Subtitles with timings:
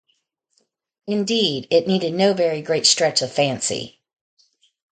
[1.05, 4.01] Indeed it needed no very great stretch of fancy.